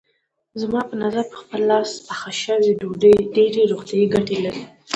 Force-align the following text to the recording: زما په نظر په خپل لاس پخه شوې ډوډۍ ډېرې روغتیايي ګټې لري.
زما 0.61 0.81
په 0.89 0.95
نظر 1.03 1.23
په 1.31 1.35
خپل 1.41 1.61
لاس 1.69 1.89
پخه 2.07 2.31
شوې 2.43 2.71
ډوډۍ 2.81 3.15
ډېرې 3.35 3.61
روغتیايي 3.71 4.07
ګټې 4.15 4.37
لري. 4.45 4.63